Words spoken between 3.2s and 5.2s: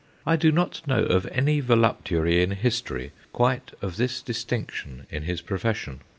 quite of this distinction